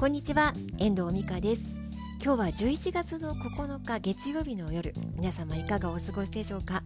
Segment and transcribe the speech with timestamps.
[0.00, 1.68] こんにちは遠藤美香です。
[2.24, 6.82] 今日は11月の9日月曜日の夜皆様いかがお過ごしでしょうか？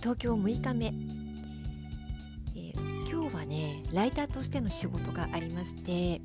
[0.00, 6.22] 東京6日目、えー、今日はねライターとしての仕事がありまして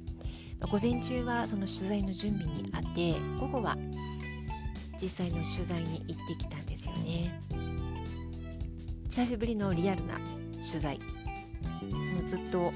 [0.71, 3.75] 午前中はその取材の準備にあって午後は
[5.01, 7.41] 実際の取材に行ってきたんですよね。
[9.09, 10.13] 久しぶりのリアルな
[10.53, 10.97] 取材。
[11.91, 12.71] もうずっと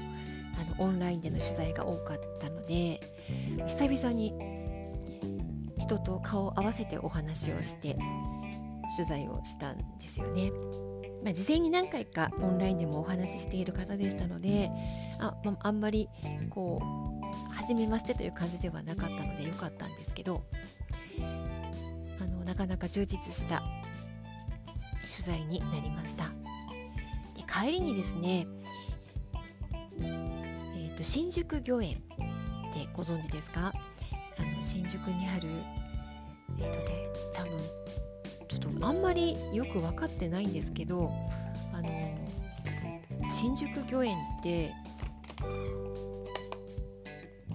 [0.60, 3.00] あのオンラインでの取材が多かったので
[3.66, 4.34] 久々に
[5.78, 7.96] 人と顔を合わせてお話をして
[8.96, 10.50] 取材をしたんですよね。
[11.24, 14.70] まあ、事前に何回かオンラインでもお話ししている方でしたので
[15.18, 16.06] あ,、まあ、んまり
[16.50, 20.44] こう初めましてという感じではなかったのでよかったんですけど
[22.20, 23.62] あのなかなか充実した
[25.00, 26.24] 取材になりました
[27.34, 28.46] で帰りにですね
[30.96, 31.96] と新宿御苑っ
[32.72, 33.72] てご存知ですか？
[34.38, 35.48] あの新宿にある
[36.58, 37.50] えっ、とね多分
[38.48, 41.12] ちょっとあんまりよく分かってないんですけど
[41.72, 41.88] あの
[43.30, 44.72] 新宿御苑って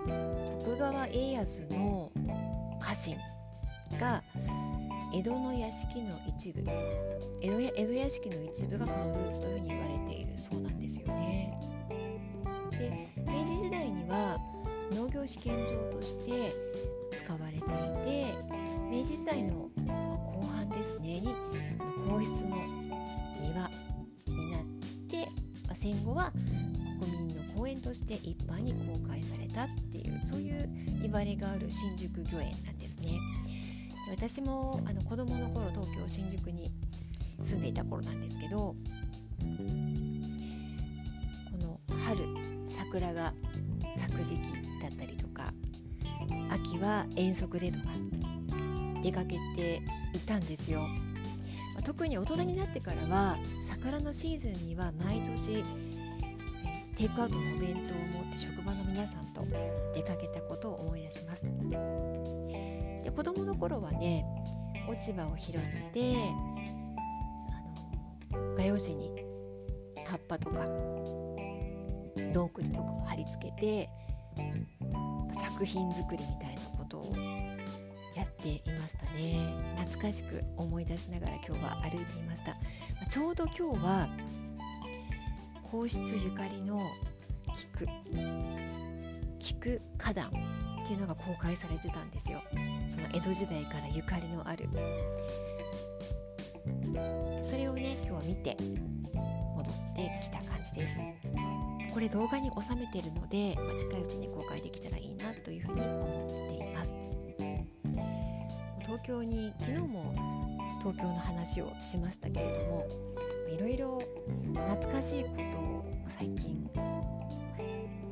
[0.04, 2.12] 徳川家康の
[2.82, 3.18] 家臣
[4.00, 4.22] が
[5.14, 6.64] 江戸の屋敷の一部
[7.42, 11.60] 江戸江戸屋敷の一部がそのルーツというふうに言われているそうなんですよね。
[12.80, 14.40] で明治時代には
[14.94, 16.54] 農業試験場として
[17.16, 18.34] 使われていて
[18.90, 21.36] 明治時代の後半ですねに
[22.10, 22.56] 皇室の
[23.42, 23.70] 庭
[24.28, 24.62] になっ
[25.10, 25.28] て
[25.74, 26.32] 戦後は
[27.02, 30.70] 国民の公園として一般に公開されたっていうそういう
[31.02, 33.20] 言われがある新宿御苑なんですね。
[34.10, 36.72] 私もあの子供の頃東京新宿に
[37.44, 38.76] 住んでいた頃なんですけど
[42.92, 43.34] 桜が
[43.96, 44.52] 咲く時期
[44.82, 45.54] だったりとか
[46.50, 47.86] 秋は遠足でとか
[49.04, 49.82] 出かけて
[50.14, 50.82] いたんですよ。
[51.86, 55.64] 特に大人になってからは桜のシーズンには毎年
[56.96, 59.46] テイクアウトのお弁当を持って職場の皆さんと
[59.94, 61.44] 出かけたことを思い出します
[63.04, 64.26] で子供の頃はね
[64.90, 65.62] 落ち葉を拾っ
[65.94, 66.16] て
[68.34, 69.12] あの画用紙に
[70.06, 70.66] 葉っぱとか
[72.34, 72.50] どん。
[72.50, 73.90] くりとかを貼り付けて
[75.34, 77.14] 作品作りみたいなことを
[78.16, 79.54] やっていましたね。
[79.78, 82.58] 懐かしく思い出しながら今日は歩いていました。
[83.10, 84.10] ちょうど今日は
[85.72, 86.82] 皇室ゆかりの
[87.56, 87.88] 菊。
[89.40, 90.30] 菊花壇
[90.84, 92.42] っていうのが公開されてたんですよ。
[92.88, 94.70] その江戸時代からゆかりのある。
[97.42, 98.58] それをね今日は見て
[99.56, 101.00] 戻ってきた感じです
[102.00, 106.96] これ動画に収めているので、まあ、近いうちに公開できたらいいなというふうに思っています。
[108.84, 110.14] 東京に昨日も
[110.80, 112.88] 東京の話をしましたけれども
[113.54, 114.02] いろいろ
[114.54, 116.70] 懐かしいことを最近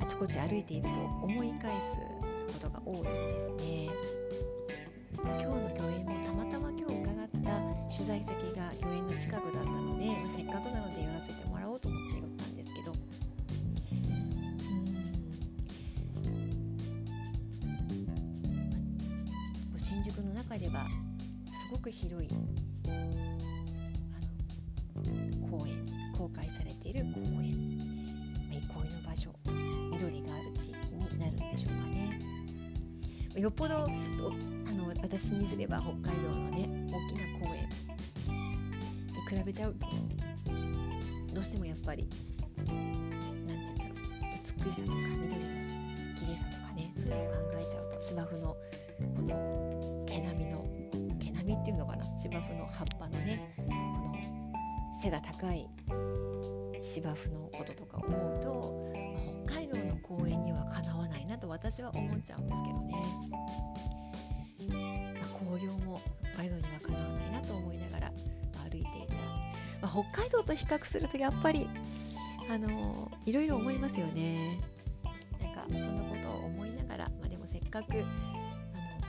[0.02, 1.96] あちこち歩いていると思い返す
[2.52, 3.90] ことが多いんですね。
[5.24, 11.67] 今日の御苑もたまたま今日伺った取材先が御苑の近くだったので、まあ、せっかくなので寄らせてもら
[20.08, 20.86] 宿の中では
[21.54, 22.30] すごく広い
[22.86, 22.90] あ
[25.00, 25.86] の公園
[26.18, 27.78] 公開されている公園。
[28.50, 29.32] 憩いの場所
[29.92, 32.20] 緑がある地域になるんでしょうかね。
[33.36, 33.88] よっぽどあ
[34.72, 39.88] の私にすれば北海道のね大きな公園に比べちゃうと
[41.34, 42.10] どうしてもやっぱり
[42.58, 43.96] 何て言うんだろう
[44.66, 45.42] 美しさとか緑の
[46.16, 49.77] 綺麗さとかねそういうのを考えちゃうと芝生のこの
[52.18, 54.16] 芝生の葉っぱのねこの
[55.00, 55.70] 背が高い
[56.82, 58.10] 芝生のこととか思う
[58.42, 58.92] と
[59.46, 62.96] 北海道の公園にはかなわないなと私は思っちゃうんですけどね、
[65.20, 66.02] まあ、紅葉も
[66.34, 68.12] 北海道にはかなわないなと思いながら、
[68.64, 69.52] 歩いていた、ま
[69.84, 71.70] あ、北海道と比較するとやっぱり
[72.50, 74.58] あのいろいろ思いますよね。
[75.42, 78.04] なんかそんなことを思いながら、まあ、でもせっかくあの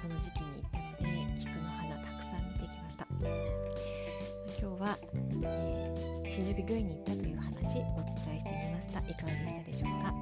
[0.02, 0.77] この時期に行った
[4.88, 4.98] は、
[5.42, 9.00] えー、新宿御苑に行ったという話お伝えしてみました。
[9.00, 10.14] いかがでしたでしょうか？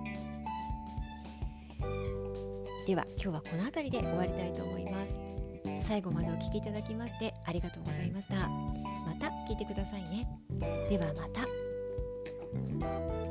[2.86, 5.18] では今日はこの辺りで終わりたいと思います。
[5.80, 8.34] 最後までお聴きいただきましてありがとうございました。
[8.34, 10.28] また聞いてくださいね。
[10.88, 13.25] ではまた。